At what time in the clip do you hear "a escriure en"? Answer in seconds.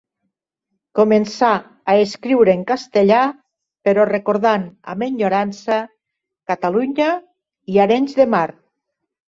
1.93-2.63